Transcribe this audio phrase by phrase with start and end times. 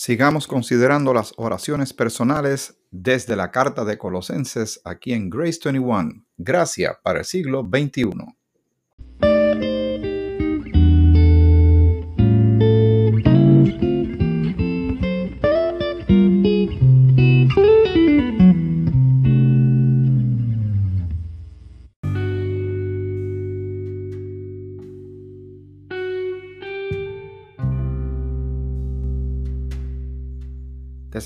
[0.00, 7.00] Sigamos considerando las oraciones personales desde la carta de Colosenses aquí en Grace 21, Gracia
[7.02, 8.37] para el siglo XXI.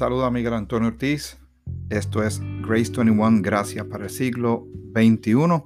[0.03, 1.39] Saluda Miguel Antonio Ortiz.
[1.89, 4.67] Esto es Grace 21, Gracias para el siglo
[4.97, 5.63] XXI.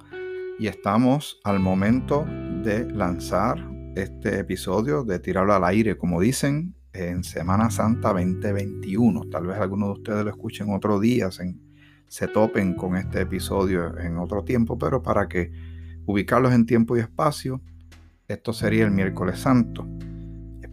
[0.59, 2.23] Y estamos al momento
[2.63, 9.21] de lanzar este episodio, de tirarlo al aire, como dicen, en Semana Santa 2021.
[9.31, 14.19] Tal vez algunos de ustedes lo escuchen otro día, se topen con este episodio en
[14.19, 15.51] otro tiempo, pero para que
[16.05, 17.59] ubicarlos en tiempo y espacio,
[18.27, 19.87] esto sería el miércoles santo.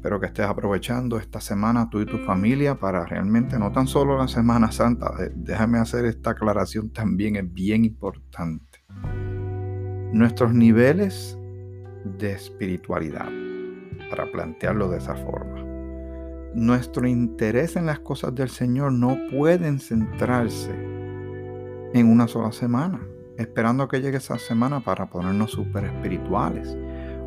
[0.05, 4.19] Espero que estés aprovechando esta semana tú y tu familia para realmente no tan solo
[4.19, 8.85] la Semana Santa, déjame hacer esta aclaración también, es bien importante.
[10.13, 11.39] Nuestros niveles
[12.19, 13.31] de espiritualidad,
[14.11, 15.65] para plantearlo de esa forma.
[16.55, 20.71] Nuestro interés en las cosas del Señor no pueden centrarse
[21.95, 23.01] en una sola semana,
[23.39, 26.77] esperando que llegue esa semana para ponernos súper espirituales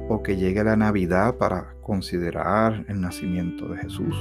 [0.09, 4.15] o que llegue la Navidad para considerar el nacimiento de Jesús,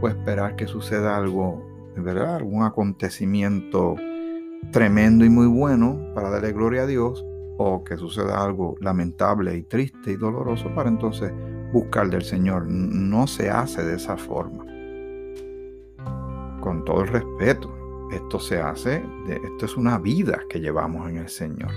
[0.00, 1.64] o esperar que suceda algo,
[1.96, 2.36] ¿verdad?
[2.36, 3.96] Algún acontecimiento
[4.72, 7.24] tremendo y muy bueno para darle gloria a Dios,
[7.58, 11.32] o que suceda algo lamentable y triste y doloroso para entonces
[11.72, 12.66] buscar del Señor.
[12.68, 14.64] No se hace de esa forma.
[16.60, 17.74] Con todo el respeto,
[18.12, 21.70] esto se hace, de, esto es una vida que llevamos en el Señor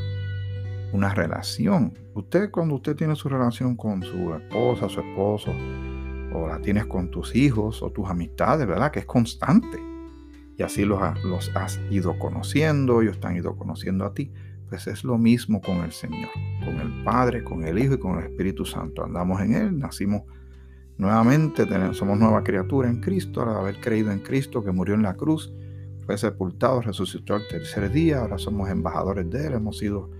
[0.93, 1.93] una relación.
[2.13, 5.51] Usted cuando usted tiene su relación con su esposa, su esposo,
[6.33, 8.91] o la tienes con tus hijos o tus amistades, ¿verdad?
[8.91, 9.79] Que es constante.
[10.57, 14.31] Y así los, los has ido conociendo, ellos te han ido conociendo a ti.
[14.69, 16.29] Pues es lo mismo con el Señor,
[16.63, 19.03] con el Padre, con el Hijo y con el Espíritu Santo.
[19.03, 20.23] Andamos en Él, nacimos
[20.97, 25.15] nuevamente, somos nueva criatura en Cristo, al haber creído en Cristo que murió en la
[25.15, 25.51] cruz,
[26.05, 30.11] fue sepultado, resucitó al tercer día, ahora somos embajadores de Él, hemos sido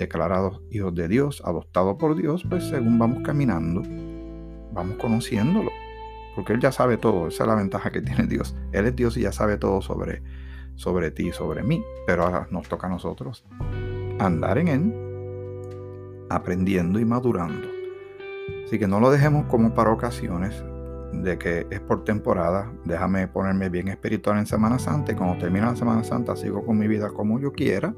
[0.00, 3.82] declarados hijos de Dios, adoptados por Dios, pues según vamos caminando,
[4.72, 5.70] vamos conociéndolo.
[6.34, 8.56] Porque Él ya sabe todo, esa es la ventaja que tiene Dios.
[8.72, 10.22] Él es Dios y ya sabe todo sobre,
[10.74, 11.82] sobre ti sobre mí.
[12.06, 13.44] Pero ahora nos toca a nosotros
[14.18, 17.68] andar en Él, aprendiendo y madurando.
[18.64, 20.64] Así que no lo dejemos como para ocasiones
[21.12, 22.72] de que es por temporada.
[22.84, 26.78] Déjame ponerme bien espiritual en Semana Santa y cuando termine la Semana Santa sigo con
[26.78, 27.94] mi vida como yo quiera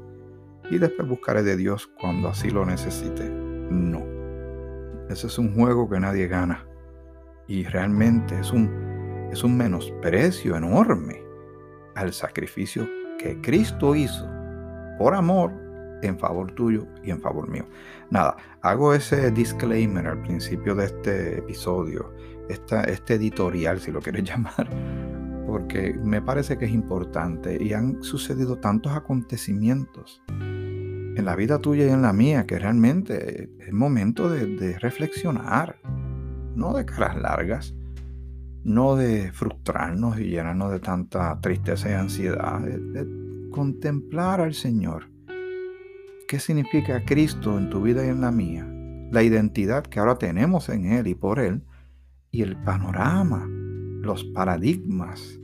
[0.69, 3.29] y después buscaré de Dios cuando así lo necesite.
[3.29, 4.03] No.
[5.09, 6.65] Ese es un juego que nadie gana.
[7.47, 11.21] Y realmente es un, es un menosprecio enorme
[11.95, 12.87] al sacrificio
[13.19, 14.27] que Cristo hizo
[14.97, 15.51] por amor
[16.01, 17.65] en favor tuyo y en favor mío.
[18.09, 22.13] Nada, hago ese disclaimer al principio de este episodio,
[22.49, 24.69] este editorial, si lo quieres llamar,
[25.47, 30.21] porque me parece que es importante y han sucedido tantos acontecimientos
[31.15, 35.77] en la vida tuya y en la mía, que realmente es momento de, reflexionar,
[36.55, 37.75] no de caras largas,
[38.63, 45.09] no de frustrarnos y llenarnos de tanta tristeza y ansiedad, de, contemplar al Señor.
[46.27, 48.67] ¿Qué significa Cristo en tu vida y en la mía?
[49.11, 51.61] La identidad que ahora tenemos en Él y por Él,
[52.31, 53.47] y el panorama,
[54.01, 55.39] los paradigmas,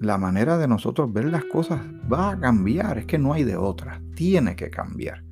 [0.00, 1.80] la manera de nosotros ver las cosas
[2.10, 5.24] va a cambiar, es que no hay de otra, tiene que cambiar.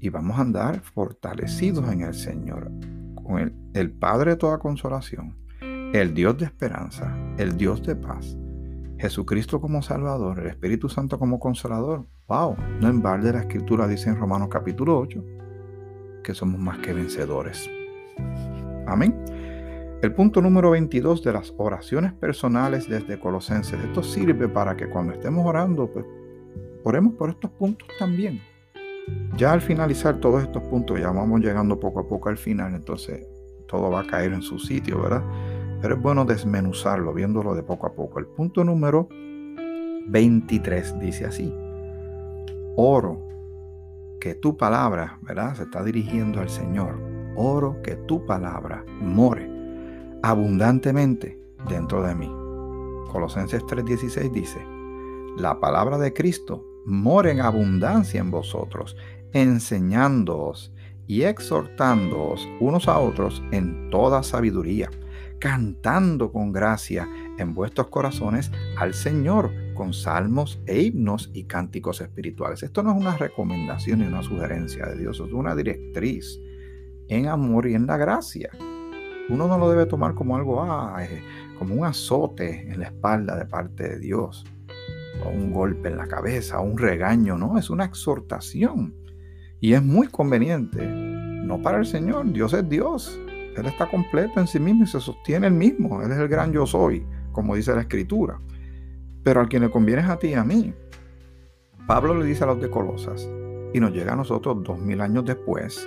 [0.00, 2.70] Y vamos a andar fortalecidos en el Señor,
[3.14, 8.36] con el, el Padre de toda consolación, el Dios de esperanza, el Dios de paz,
[8.98, 12.06] Jesucristo como Salvador, el Espíritu Santo como Consolador.
[12.26, 12.56] ¡Wow!
[12.80, 15.24] No en balde la Escritura dice en Romanos capítulo 8
[16.24, 17.70] que somos más que vencedores.
[18.86, 19.14] Amén.
[20.00, 23.82] El punto número 22 de las oraciones personales desde Colosenses.
[23.82, 26.06] Esto sirve para que cuando estemos orando, pues
[26.84, 28.40] oremos por estos puntos también.
[29.36, 33.26] Ya al finalizar todos estos puntos, ya vamos llegando poco a poco al final, entonces
[33.66, 35.24] todo va a caer en su sitio, ¿verdad?
[35.82, 38.20] Pero es bueno desmenuzarlo, viéndolo de poco a poco.
[38.20, 39.08] El punto número
[40.06, 41.52] 23 dice así.
[42.76, 43.20] Oro
[44.20, 45.56] que tu palabra, ¿verdad?
[45.56, 47.00] Se está dirigiendo al Señor.
[47.34, 49.57] Oro que tu palabra more
[50.22, 51.38] abundantemente
[51.68, 52.30] dentro de mí.
[53.10, 54.58] Colosenses 3:16 dice,
[55.36, 58.96] la palabra de Cristo mora en abundancia en vosotros,
[59.32, 60.72] enseñándoos
[61.06, 64.90] y exhortándoos unos a otros en toda sabiduría,
[65.38, 72.62] cantando con gracia en vuestros corazones al Señor con salmos e himnos y cánticos espirituales.
[72.62, 76.40] Esto no es una recomendación ni una sugerencia de Dios, es una directriz
[77.08, 78.50] en amor y en la gracia.
[79.28, 81.22] Uno no lo debe tomar como algo, ah, eh,
[81.58, 84.44] como un azote en la espalda de parte de Dios,
[85.24, 88.94] o un golpe en la cabeza, o un regaño, no, es una exhortación.
[89.60, 93.20] Y es muy conveniente, no para el Señor, Dios es Dios,
[93.56, 96.52] Él está completo en sí mismo y se sostiene el mismo, Él es el gran
[96.52, 98.40] yo soy, como dice la Escritura.
[99.24, 100.72] Pero al quien le conviene es a ti y a mí.
[101.86, 103.28] Pablo le dice a los de Colosas,
[103.74, 105.86] y nos llega a nosotros dos mil años después,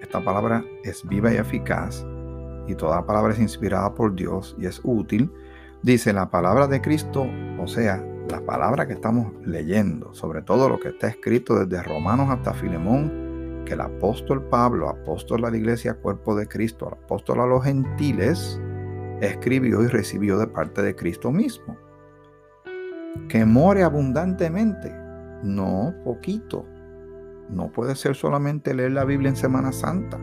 [0.00, 2.06] esta palabra es viva y eficaz,
[2.70, 5.30] y toda palabra es inspirada por Dios y es útil,
[5.82, 7.26] dice la palabra de Cristo,
[7.58, 12.30] o sea, la palabra que estamos leyendo, sobre todo lo que está escrito desde Romanos
[12.30, 17.46] hasta Filemón, que el apóstol Pablo, apóstol a la iglesia, cuerpo de Cristo, apóstol a
[17.46, 18.60] los gentiles,
[19.20, 21.76] escribió y recibió de parte de Cristo mismo.
[23.28, 24.94] Que more abundantemente,
[25.42, 26.64] no poquito.
[27.48, 30.18] No puede ser solamente leer la Biblia en Semana Santa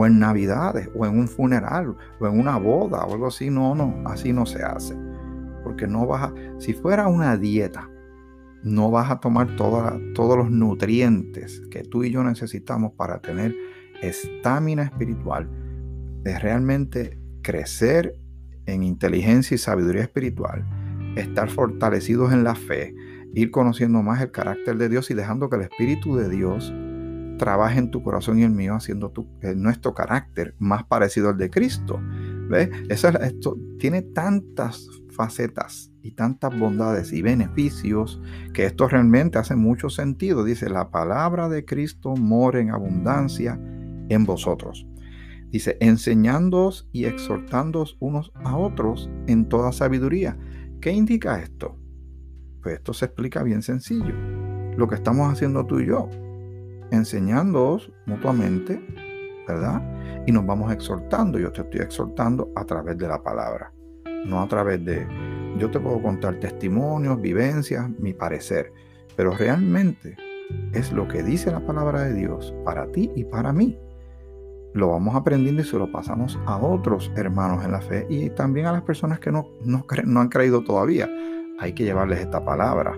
[0.00, 3.50] o en Navidades, o en un funeral, o en una boda, o algo así.
[3.50, 4.96] No, no, así no se hace.
[5.62, 7.86] Porque no vas a, si fuera una dieta,
[8.62, 13.54] no vas a tomar todos los nutrientes que tú y yo necesitamos para tener
[14.00, 15.50] estamina espiritual,
[16.22, 18.16] de realmente crecer
[18.64, 20.64] en inteligencia y sabiduría espiritual,
[21.16, 22.94] estar fortalecidos en la fe,
[23.34, 26.72] ir conociendo más el carácter de Dios y dejando que el Espíritu de Dios
[27.40, 31.38] trabaje en tu corazón y el mío, haciendo tu, eh, nuestro carácter más parecido al
[31.38, 31.98] de Cristo.
[32.50, 32.68] ¿Ves?
[32.90, 38.20] Eso, esto tiene tantas facetas y tantas bondades y beneficios
[38.52, 40.44] que esto realmente hace mucho sentido.
[40.44, 43.58] Dice, la palabra de Cristo mora en abundancia
[44.10, 44.86] en vosotros.
[45.50, 50.36] Dice, enseñándoos y exhortándoos unos a otros en toda sabiduría.
[50.82, 51.78] ¿Qué indica esto?
[52.62, 54.14] Pues esto se explica bien sencillo.
[54.76, 56.10] Lo que estamos haciendo tú y yo
[56.90, 58.80] enseñándoos mutuamente,
[59.46, 59.82] ¿verdad?
[60.26, 61.38] Y nos vamos exhortando.
[61.38, 63.72] Yo te estoy exhortando a través de la palabra,
[64.26, 65.06] no a través de...
[65.58, 68.72] Yo te puedo contar testimonios, vivencias, mi parecer,
[69.16, 70.16] pero realmente
[70.72, 73.78] es lo que dice la palabra de Dios para ti y para mí.
[74.72, 78.66] Lo vamos aprendiendo y se lo pasamos a otros hermanos en la fe y también
[78.66, 79.84] a las personas que no, no,
[80.20, 81.08] han creído todavía.
[81.58, 82.96] Hay que llevarles esta palabra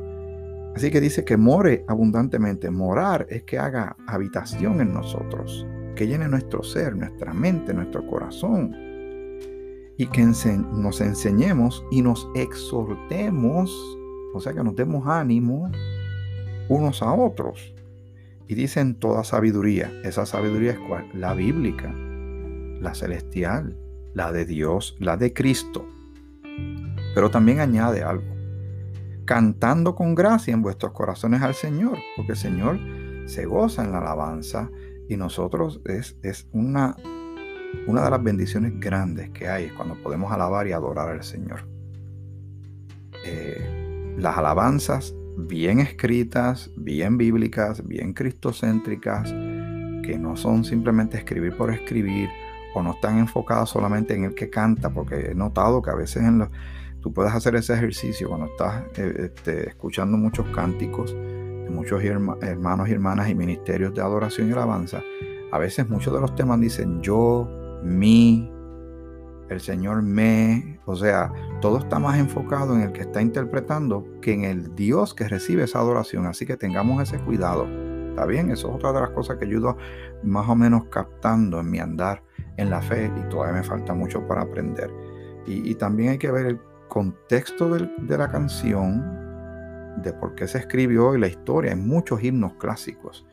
[0.74, 2.70] Así que dice que more abundantemente.
[2.70, 8.74] Morar es que haga habitación en nosotros, que llene nuestro ser, nuestra mente, nuestro corazón.
[9.98, 13.70] Y que nos enseñemos y nos exhortemos,
[14.34, 15.70] o sea, que nos demos ánimo
[16.68, 17.74] unos a otros.
[18.48, 19.92] Y dicen toda sabiduría.
[20.04, 21.08] Esa sabiduría es cuál?
[21.12, 21.94] La bíblica,
[22.80, 23.76] la celestial,
[24.14, 25.86] la de Dios, la de Cristo.
[27.14, 28.31] Pero también añade algo
[29.24, 32.78] cantando con gracia en vuestros corazones al Señor, porque el Señor
[33.26, 34.70] se goza en la alabanza
[35.08, 36.96] y nosotros es, es una,
[37.86, 41.68] una de las bendiciones grandes que hay cuando podemos alabar y adorar al Señor.
[43.24, 49.30] Eh, las alabanzas bien escritas, bien bíblicas, bien cristocéntricas,
[50.02, 52.28] que no son simplemente escribir por escribir
[52.74, 56.22] o no están enfocadas solamente en el que canta, porque he notado que a veces
[56.24, 56.48] en los
[57.02, 62.88] Tú puedes hacer ese ejercicio cuando estás eh, este, escuchando muchos cánticos de muchos hermanos
[62.88, 65.02] y hermanas y ministerios de adoración y alabanza.
[65.50, 67.48] A veces muchos de los temas dicen yo,
[67.82, 68.48] mi,
[69.48, 70.78] el Señor me.
[70.86, 75.12] O sea, todo está más enfocado en el que está interpretando que en el Dios
[75.12, 76.26] que recibe esa adoración.
[76.26, 77.66] Así que tengamos ese cuidado.
[78.10, 78.50] ¿Está bien?
[78.50, 79.76] Eso es otra de las cosas que ayudo
[80.22, 82.22] más o menos captando en mi andar
[82.58, 84.90] en la fe y todavía me falta mucho para aprender.
[85.46, 86.60] Y, y también hay que ver el
[86.92, 89.02] contexto de la canción,
[90.02, 91.72] de por qué se escribió y la historia.
[91.72, 93.26] Hay muchos himnos clásicos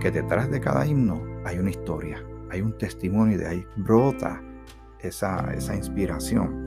[0.00, 4.42] que detrás de cada himno hay una historia, hay un testimonio y de ahí brota
[5.00, 6.66] esa, esa inspiración.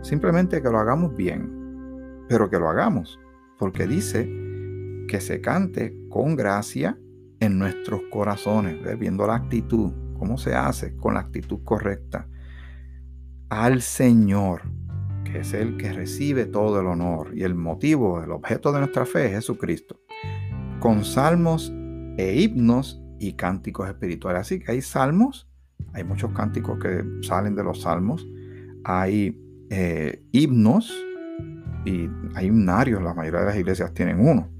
[0.00, 3.20] Simplemente que lo hagamos bien, pero que lo hagamos,
[3.58, 4.24] porque dice
[5.06, 6.98] que se cante con gracia
[7.40, 12.26] en nuestros corazones, viendo la actitud, cómo se hace con la actitud correcta
[13.50, 14.62] al Señor
[15.30, 19.04] que es el que recibe todo el honor y el motivo, el objeto de nuestra
[19.04, 20.00] fe es Jesucristo,
[20.80, 21.72] con salmos
[22.16, 24.40] e himnos y cánticos espirituales.
[24.40, 25.48] Así que hay salmos,
[25.92, 28.26] hay muchos cánticos que salen de los salmos,
[28.84, 29.38] hay
[29.70, 30.92] eh, himnos
[31.84, 34.50] y hay himnarios, la mayoría de las iglesias tienen uno,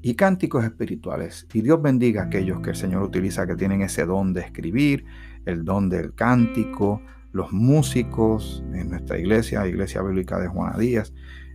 [0.00, 1.46] y cánticos espirituales.
[1.52, 5.04] Y Dios bendiga a aquellos que el Señor utiliza que tienen ese don de escribir,
[5.44, 7.02] el don del cántico,
[7.34, 11.12] los músicos en nuestra iglesia, Iglesia Bíblica de Juana Díaz,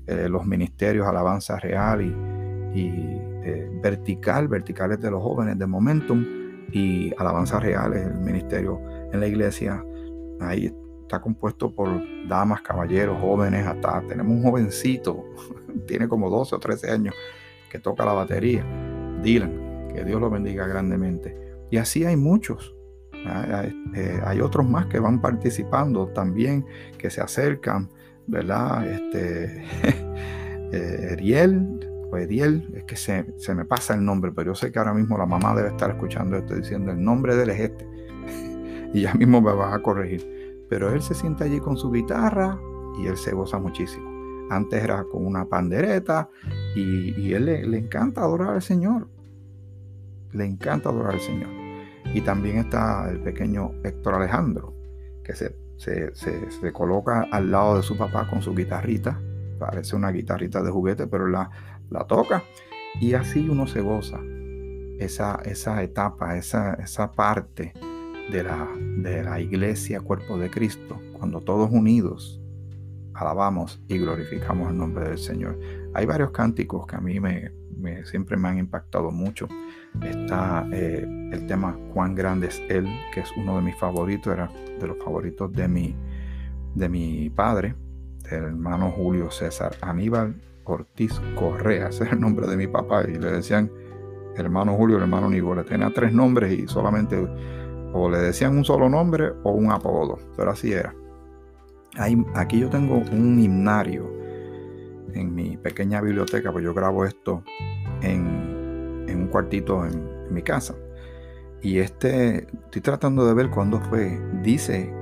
[0.08, 2.02] eh, los ministerios Alabanza Real
[2.76, 2.84] y,
[3.46, 6.26] eh, Vertical, Verticales de los Jóvenes de Momentum
[6.74, 8.82] y Alabanza Real es el ministerio
[9.14, 9.82] en la iglesia.
[10.42, 10.70] Ahí
[11.02, 11.90] está compuesto por
[12.28, 15.24] damas, caballeros, jóvenes, hasta tenemos un jovencito,
[15.88, 17.16] tiene como 12 o 13 años,
[17.72, 18.66] que toca la batería,
[19.24, 21.38] Dylan, que Dios lo bendiga grandemente.
[21.72, 22.76] Y así hay muchos.
[23.26, 26.66] Eh, hay, otros más que van participando también,
[26.98, 27.90] que se acercan,
[28.28, 28.88] ¿verdad?
[28.88, 29.64] Este,
[30.72, 31.18] eh,
[32.12, 35.26] es que se, se, me pasa el nombre, pero yo sé que ahora mismo la
[35.26, 37.88] mamá debe estar escuchando esto diciendo el nombre del es este.
[38.94, 40.66] y ya mismo me va a corregir.
[40.70, 42.60] Pero él se sienta allí con su guitarra
[43.00, 44.10] y él se goza muchísimo.
[44.50, 46.30] Antes era con una pandereta
[46.76, 49.08] y, él le encanta adorar al Señor.
[50.32, 51.59] Le encanta adorar al Señor.
[52.14, 54.74] Y también está el pequeño Héctor Alejandro,
[55.24, 59.20] que se, se, coloca al lado de su papá con su guitarrita.
[59.60, 61.50] Parece una guitarrita de juguete, pero la,
[61.90, 62.44] la toca.
[63.00, 64.20] Y así uno se goza
[65.00, 67.74] esa, esa etapa, esa, esa parte
[68.32, 72.42] de la, de la iglesia, cuerpo de Cristo, cuando todos unidos
[73.14, 75.60] alabamos y glorificamos el nombre del Señor.
[75.94, 77.52] Hay varios cánticos que a mí me,
[78.06, 79.48] siempre me han impactado mucho.
[80.04, 84.50] Está eh, el tema Cuán grande es Él, que es uno de mis favoritos, era
[84.80, 85.96] de los favoritos de mi,
[86.76, 87.76] de mi padre,
[88.30, 93.18] del hermano Julio César Aníbal Ortiz Correa, ese es el nombre de mi papá, y
[93.18, 93.72] le decían
[94.36, 97.18] hermano Julio, el hermano Nigo, le tenía tres nombres y solamente
[97.92, 100.94] o le decían un solo nombre o un apodo, pero así era.
[102.36, 104.19] aquí yo tengo un himnario
[105.14, 107.44] en mi pequeña biblioteca, pues yo grabo esto
[108.02, 110.76] en, un cuartito en, mi casa.
[111.62, 114.22] Y este, estoy tratando de ver cuándo fue.
[114.44, 114.94] Dice,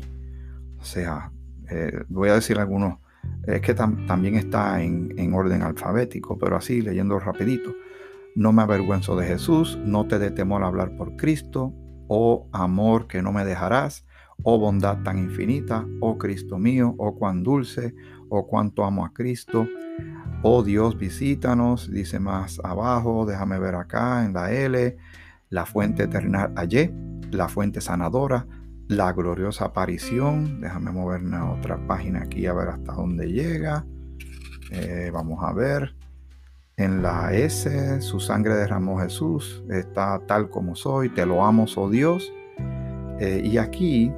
[0.79, 1.33] O sea,
[1.69, 2.99] eh, voy a decir algunos.
[3.45, 7.75] Es que también está en, en, orden alfabético, pero así leyendo rapidito.
[8.35, 11.73] No me avergüenzo de Jesús, no te dé temor a hablar por Cristo,
[12.07, 14.05] oh amor que no me dejarás,
[14.43, 17.93] oh bondad tan infinita, oh Cristo mío, oh cuán dulce,
[18.29, 19.67] oh cuánto amo a Cristo.
[20.43, 24.97] Oh Dios, visítanos, dice más abajo, déjame ver acá en la L,
[25.49, 26.91] la fuente eterna allí,
[27.31, 28.45] la fuente sanadora,
[28.87, 30.61] la gloriosa aparición.
[30.61, 33.85] Déjame moverme a otra página aquí a ver hasta dónde llega.
[34.71, 35.95] Eh, vamos a ver.
[36.75, 41.89] En la S, su sangre derramó Jesús, está tal como soy, te lo amo, oh
[41.89, 42.31] Dios.
[43.19, 44.11] Eh, y aquí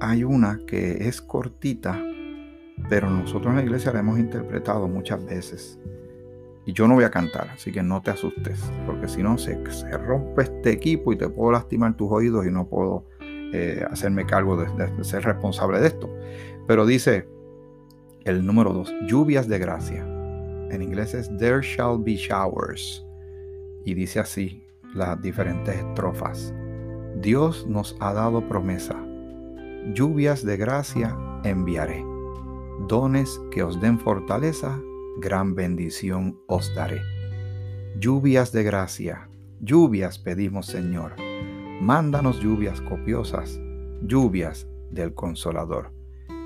[0.00, 2.00] hay una que es cortita,
[2.88, 5.78] pero nosotros en la iglesia la hemos interpretado muchas veces.
[6.64, 9.58] Y yo no voy a cantar, así que no te asustes, porque si no se,
[9.70, 13.04] se rompe este equipo y te puedo lastimar tus oídos y no puedo
[13.52, 16.10] eh, hacerme cargo de, ser responsable de esto.
[16.66, 17.28] Pero dice
[18.24, 20.02] el número dos, lluvias de gracia.
[20.70, 23.06] En inglés es There shall be showers.
[23.84, 26.52] Y dice así las diferentes estrofas.
[27.20, 28.96] Dios nos ha dado promesa.
[29.94, 32.15] Lluvias de gracia enviaré
[32.86, 34.80] dones que os den fortaleza,
[35.18, 37.02] gran bendición os daré.
[37.98, 39.28] Lluvias de gracia,
[39.60, 41.16] lluvias pedimos Señor.
[41.80, 43.60] Mándanos lluvias copiosas,
[44.02, 45.92] lluvias del consolador.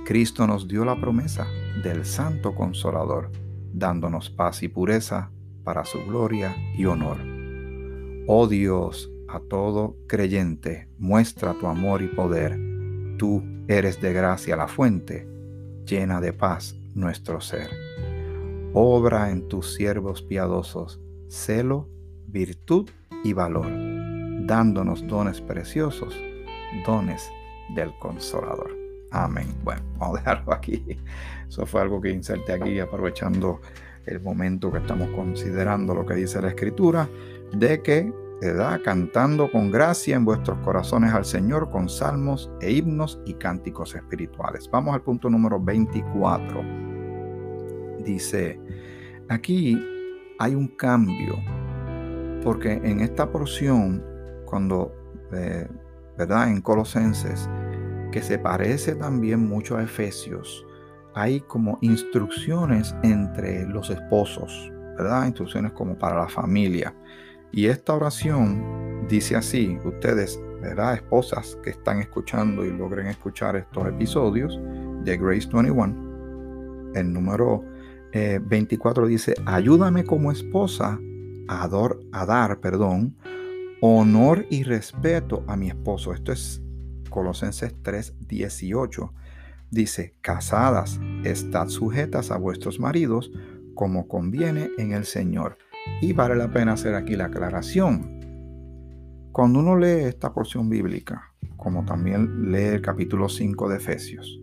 [0.05, 1.47] Cristo nos dio la promesa
[1.85, 3.31] del Santo Consolador,
[3.73, 5.31] dándonos paz y pureza
[5.63, 7.19] para su gloria y honor.
[8.27, 12.59] Oh Dios, a todo creyente, muestra tu amor y poder.
[13.19, 15.31] Tú eres de gracia la fuente
[15.91, 17.69] llena de paz nuestro ser.
[18.73, 21.89] Obra en tus siervos piadosos celo,
[22.29, 22.89] virtud
[23.25, 23.67] y valor,
[24.47, 26.15] dándonos dones preciosos,
[26.87, 27.29] dones
[27.75, 28.71] del consolador.
[29.11, 29.53] Amén.
[29.65, 30.85] Bueno, vamos a dejarlo aquí.
[31.49, 33.61] Eso fue algo que inserté aquí aprovechando
[34.07, 37.09] el momento que estamos considerando lo que dice la escritura,
[37.53, 38.13] de que
[38.49, 43.95] da cantando con gracia en vuestros corazones al Señor con salmos e himnos y cánticos
[43.95, 44.69] espirituales.
[44.71, 46.63] Vamos al punto número 24.
[48.05, 48.59] Dice,
[49.29, 49.79] aquí
[50.39, 51.37] hay un cambio,
[52.43, 54.03] porque en esta porción,
[54.47, 54.91] cuando,
[55.33, 55.69] eh,
[56.17, 56.49] ¿verdad?
[56.49, 57.49] En Colosenses,
[58.11, 60.67] que se parece también mucho a Efesios,
[61.15, 65.27] hay como instrucciones entre los esposos, ¿verdad?
[65.27, 66.95] Instrucciones como para la familia.
[67.53, 70.95] Y esta oración dice así, ustedes, ¿verdad?
[70.95, 74.59] Esposas que están escuchando y logren escuchar estos episodios
[75.05, 77.65] de Grace 21, el número
[78.13, 80.99] 24 eh, dice, ayúdame como esposa
[81.49, 81.69] a,
[82.13, 83.17] a dar, perdón,
[83.81, 86.13] honor y respeto a mi esposo.
[86.13, 86.63] Esto es
[87.09, 89.13] Colosenses 3, 18.
[89.71, 93.31] Dice, casadas, estad sujetas a vuestros maridos
[93.75, 95.59] como conviene en el Señor.
[96.01, 98.21] Y vale la pena hacer aquí la aclaración.
[99.33, 104.41] Cuando uno lee esta porción bíblica, como también lee el capítulo 5 de Efesios,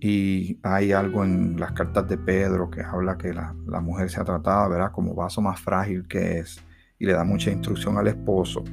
[0.00, 4.24] y hay algo en las cartas de Pedro que habla que la, mujer se ha
[4.24, 4.74] tratado.
[4.92, 6.58] Como vaso más frágil que es,
[6.98, 8.64] y le da mucha instrucción al esposo.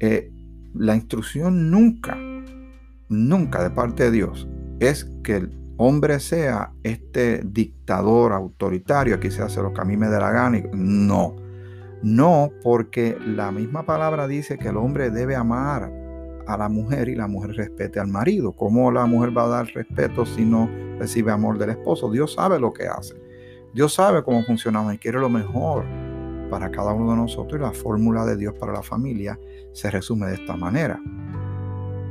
[0.00, 0.32] Eh,
[0.74, 2.16] la instrucción nunca,
[3.08, 4.48] nunca de parte de Dios
[4.80, 10.08] es que hombre sea este dictador autoritario, aquí se hace lo que a mí me
[10.08, 10.60] dé la gana.
[10.72, 11.36] No,
[12.02, 15.90] no, porque la misma palabra dice que el hombre debe amar
[16.46, 18.52] a la mujer y la mujer respete al marido.
[18.52, 20.68] ¿Cómo la mujer va a dar respeto si no
[20.98, 22.10] recibe amor del esposo?
[22.10, 23.14] Dios sabe lo que hace.
[23.72, 25.84] Dios sabe cómo funcionamos y quiere lo mejor
[26.50, 29.38] para cada uno de nosotros y la fórmula de Dios para la familia
[29.72, 30.98] se resume de esta manera.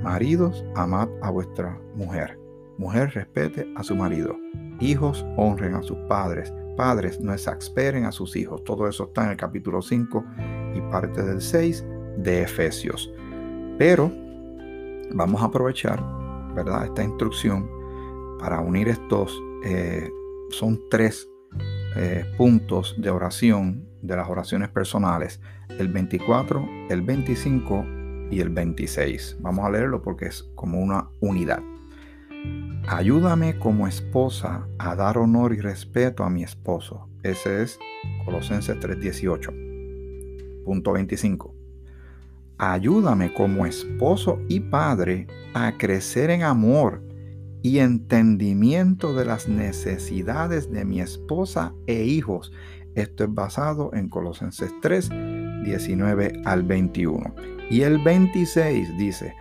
[0.04, 2.47] Maridos, amad a vuestra mujer
[2.78, 4.38] Mujer respete a su marido.
[4.80, 6.54] Hijos honren a sus padres.
[6.76, 8.64] Padres no exasperen a sus hijos.
[8.64, 10.24] Todo eso está en el capítulo 5
[10.76, 11.84] y parte del 6
[12.18, 13.12] de Efesios.
[13.80, 14.12] Pero
[15.12, 16.04] vamos a aprovechar,
[16.54, 16.86] ¿verdad?
[16.86, 17.68] Esta instrucción
[18.40, 20.10] para unir estos, eh,
[20.52, 21.28] son tres
[21.96, 25.42] eh, puntos de oración de las oraciones personales,
[25.80, 27.86] el 24, el 25
[28.30, 29.38] y el 26.
[29.42, 31.62] Vamos a leerlo porque es como una unidad.
[32.88, 37.10] Ayúdame como esposa a dar honor y respeto a mi esposo.
[37.22, 37.80] Ese es
[38.24, 39.54] Colosenses 3:18.
[40.64, 41.54] Punto 25.
[42.58, 47.04] Ayúdame como esposo y padre a crecer en amor
[47.62, 52.52] y entendimiento de las necesidades de mi esposa e hijos.
[52.96, 55.10] Esto es basado en Colosenses 3,
[55.66, 57.36] 19 al 21.
[57.70, 59.36] Y el 26 dice,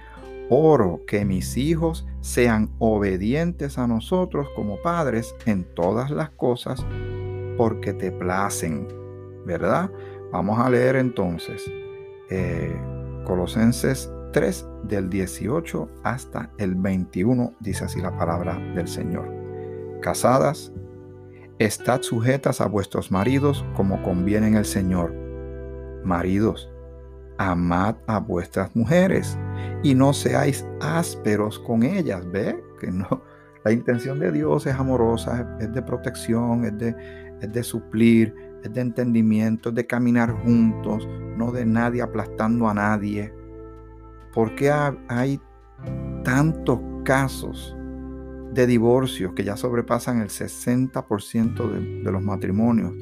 [0.49, 6.87] Oro que mis hijos sean obedientes a nosotros como padres en todas las cosas
[7.57, 8.87] porque te placen,
[9.45, 9.91] ¿verdad?
[10.33, 11.65] Vamos a leer entonces
[12.31, 12.75] eh,
[13.25, 19.33] Colosenses 3 del 18 hasta el 21, dice así la palabra del Señor.
[20.01, 20.73] Casadas,
[21.59, 25.13] estad sujetas a vuestros maridos como conviene en el Señor.
[26.05, 26.71] Maridos,
[27.39, 29.39] amad a vuestras mujeres
[29.83, 32.31] y no seáis ásperos con ellas.
[32.31, 32.63] ¿Ve?
[32.81, 33.07] Que no.
[33.65, 36.95] La intención de Dios es amorosa, es de protección, es de,
[37.41, 42.75] es de suplir, es de entendimiento, es de caminar juntos, no de nadie aplastando a
[42.75, 43.35] nadie.
[44.33, 44.71] ¿Por qué
[45.09, 45.41] hay
[46.23, 47.77] tantos casos
[48.53, 52.95] de divorcios que ya sobrepasan el 60% de, de los matrimonios?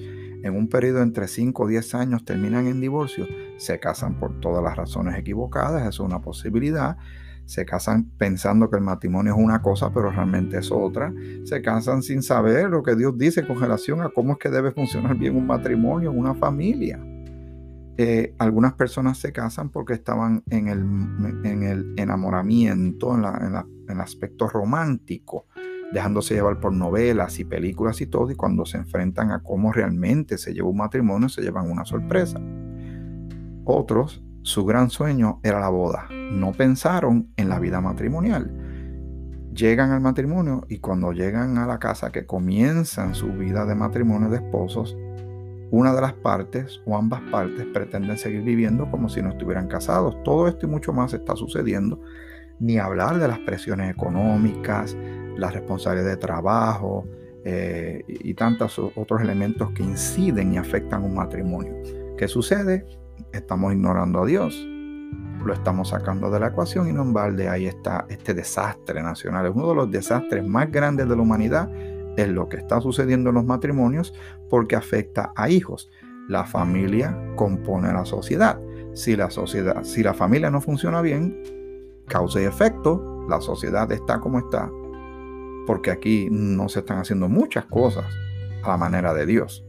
[0.44, 3.26] En un periodo entre 5 o 10 años terminan en divorcio,
[3.56, 6.98] se casan por todas las razones equivocadas, eso es una posibilidad.
[7.46, 11.14] Se casan pensando que el matrimonio es una cosa, pero realmente es otra.
[11.44, 14.70] Se casan sin saber lo que Dios dice con relación a cómo es que debe
[14.70, 17.02] funcionar bien un matrimonio, una familia.
[17.96, 20.80] Eh, algunas personas se casan porque estaban en el,
[21.44, 25.46] en el enamoramiento, en, en el aspecto romántico
[25.92, 30.38] dejándose llevar por novelas y películas y todo, y cuando se enfrentan a cómo realmente
[30.38, 32.40] se lleva un matrimonio, se llevan una sorpresa.
[33.64, 36.08] Otros, su gran sueño era la boda.
[36.10, 38.52] No pensaron en la vida matrimonial.
[39.54, 44.28] Llegan al matrimonio y cuando llegan a la casa que comienzan su vida de matrimonio
[44.28, 44.96] de esposos,
[45.70, 50.16] una de las partes o ambas partes pretenden seguir viviendo como si no estuvieran casados.
[50.24, 52.00] Todo esto y mucho más está sucediendo.
[52.60, 54.96] Ni hablar de las presiones económicas,
[55.36, 57.06] la responsabilidad de trabajo
[57.44, 61.74] eh, y tantos otros elementos que inciden y afectan un matrimonio.
[62.16, 62.86] ¿Qué sucede?
[63.32, 64.66] Estamos ignorando a Dios,
[65.44, 69.46] lo estamos sacando de la ecuación y no en balde ahí está este desastre nacional.
[69.46, 71.70] Es uno de los desastres más grandes de la humanidad,
[72.16, 74.14] es lo que está sucediendo en los matrimonios
[74.48, 75.90] porque afecta a hijos.
[76.28, 78.58] La familia compone la sociedad.
[78.94, 81.36] Si la sociedad, si la familia no funciona bien,
[82.06, 84.70] causa y efecto, la sociedad está como está,
[85.66, 88.04] porque aquí no se están haciendo muchas cosas
[88.62, 89.64] a la manera de Dios.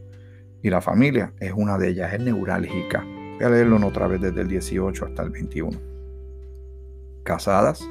[0.62, 3.04] Y la familia es una de ellas, es neurálgica.
[3.36, 5.78] Voy a leerlo otra vez desde el 18 hasta el 21.
[7.22, 7.86] Casadas,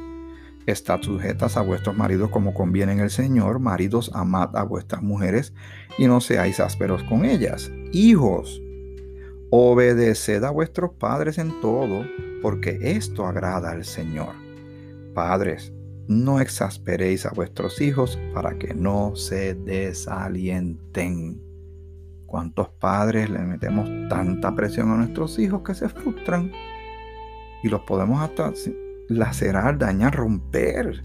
[0.66, 3.60] Estad sujetas a vuestros maridos como conviene en el Señor.
[3.60, 5.54] Maridos, amad a vuestras mujeres
[6.00, 7.72] y no seáis ásperos con ellas.
[7.92, 8.64] Hijos,
[9.52, 12.04] obedeced a vuestros padres en todo,
[12.42, 14.34] porque esto agrada al Señor.
[15.14, 15.72] Padres,
[16.08, 21.42] no exasperéis a vuestros hijos para que no se desalienten.
[22.26, 26.52] ¿Cuántos padres le metemos tanta presión a nuestros hijos que se frustran?
[27.64, 28.52] Y los podemos hasta
[29.08, 31.02] lacerar, dañar, romper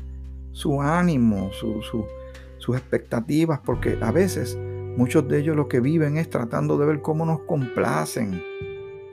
[0.53, 4.59] su ánimo, sus expectativas, porque a veces
[4.97, 8.43] muchos de ellos lo que viven es tratando de ver cómo nos complacen.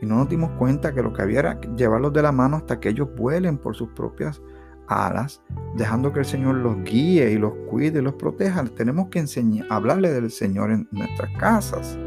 [0.02, 2.80] Y no nos dimos cuenta que lo que había era llevarlos de la mano hasta
[2.80, 4.42] que ellos vuelen por sus propias
[4.88, 5.42] alas,
[5.76, 8.64] dejando que el Señor los guíe y los cuide y los proteja.
[8.76, 11.98] Tenemos que enseñar, hablarle del Señor en nuestras casas.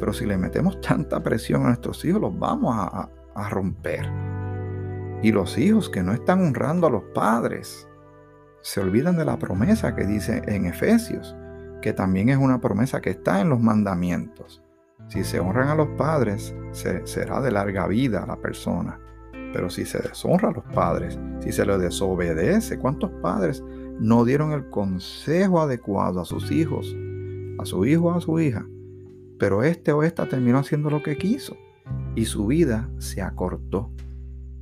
[0.00, 4.10] Pero si le metemos tanta presión a nuestros hijos, los vamos a romper.
[5.22, 7.88] Y los hijos que no están honrando a los padres
[8.62, 11.36] se olvidan de la promesa que dice en Efesios,
[11.80, 14.62] que también es una promesa que está en los mandamientos.
[15.08, 18.98] Si se honran a los padres, será de larga vida la persona.
[19.52, 23.62] Pero si se deshonra a los padres, si se les desobedece, ¿cuántos padres
[24.00, 26.96] no dieron el consejo adecuado a sus hijos,
[27.58, 28.66] a su hijo o a su hija?
[29.38, 31.56] Pero este o esta terminó haciendo lo que quiso
[32.14, 33.90] y su vida se acortó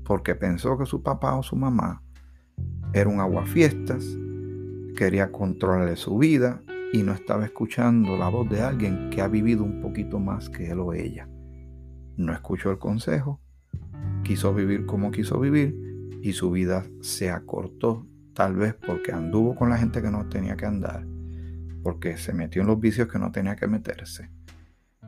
[0.04, 2.02] porque pensó que su papá o su mamá
[2.92, 4.04] era un aguafiestas,
[4.96, 9.62] quería controlarle su vida y no estaba escuchando la voz de alguien que ha vivido
[9.62, 11.28] un poquito más que él o ella.
[12.16, 13.40] No escuchó el consejo,
[14.24, 19.70] quiso vivir como quiso vivir y su vida se acortó, tal vez porque anduvo con
[19.70, 21.06] la gente que no tenía que andar,
[21.82, 24.30] porque se metió en los vicios que no tenía que meterse.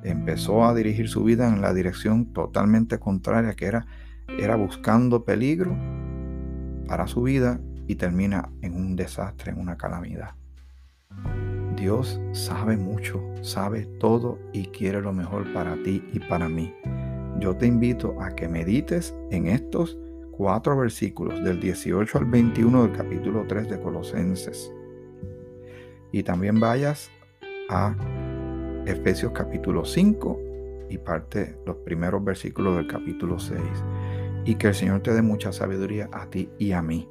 [0.03, 3.87] Empezó a dirigir su vida en la dirección totalmente contraria, que era
[4.39, 5.77] era buscando peligro
[6.87, 10.31] para su vida y termina en un desastre, en una calamidad.
[11.77, 16.75] Dios sabe mucho, sabe todo y quiere lo mejor para ti y para mí.
[17.43, 19.99] Yo te invito a que medites en estos
[20.31, 24.73] cuatro versículos del 18 al 21 del capítulo 3 de Colosenses.
[26.13, 27.11] Y también vayas
[27.69, 27.97] a
[28.87, 30.39] Efesios capítulo 5
[30.89, 33.61] y parte los primeros versículos del capítulo 6
[34.45, 37.09] y que el Señor te dé mucha sabiduría a ti y a mí.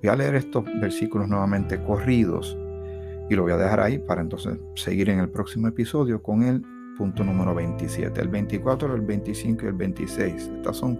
[0.00, 2.56] Voy a leer estos versículos nuevamente corridos
[3.28, 6.62] y lo voy a dejar ahí para entonces seguir en el próximo episodio con el
[6.96, 10.34] punto número 27, el 24, el 25 y el 26.
[10.56, 10.98] Estos son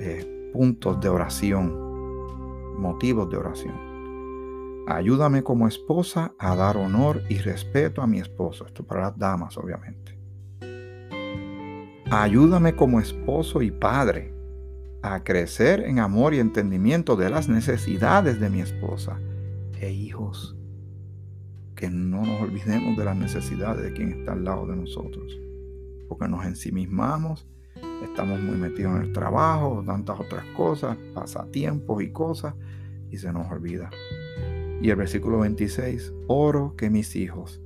[0.00, 1.74] eh, puntos de oración,
[2.78, 3.88] motivos de oración.
[4.86, 8.64] Ayúdame como esposa a dar honor y respeto a mi esposo.
[8.66, 10.18] Esto para las damas, obviamente.
[12.10, 14.32] Ayúdame como esposo y padre
[15.02, 19.20] a crecer en amor y entendimiento de las necesidades de mi esposa
[19.78, 20.57] e hijos.
[21.78, 25.38] Que no nos olvidemos de las necesidades de quien está al lado de nosotros.
[26.08, 27.46] Porque nos ensimismamos,
[28.02, 32.54] estamos muy metidos en el trabajo, tantas otras cosas, pasatiempos y cosas,
[33.10, 33.90] y se nos olvida.
[34.82, 37.60] Y el versículo 26, oro que mis hijos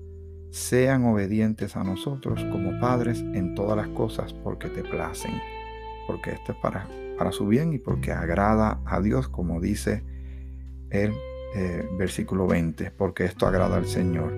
[0.51, 5.33] sean obedientes a nosotros como padres en todas las cosas porque te placen.
[6.07, 10.03] Porque esto es para para su bien y porque agrada a Dios, como dice
[10.91, 11.13] el
[11.55, 14.33] eh, versículo 20, porque esto agrada al Señor.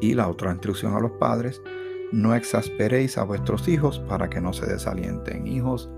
[0.00, 1.62] Y la otra instrucción a los padres,
[2.12, 5.46] no exasperéis a vuestros hijos para que no se desalienten.
[5.46, 5.90] Hijos,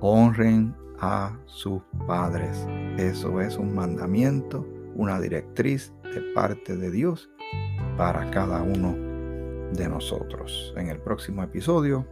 [0.00, 2.66] honren a sus padres.
[2.98, 7.30] Eso es un mandamiento, una directriz de parte de Dios
[7.96, 8.94] para cada uno
[9.72, 10.74] de nosotros.
[10.76, 12.06] En el próximo episodio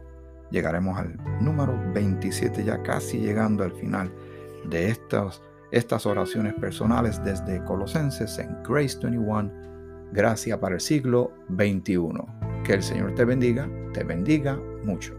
[0.51, 4.11] llegaremos al número 27, ya casi llegando al final
[4.69, 9.51] de estas, estas oraciones personales desde Colosenses en Grace 21,
[10.11, 12.09] Gracia para el siglo XXI.
[12.63, 15.15] Que el Señor te bendiga, te bendiga mucho.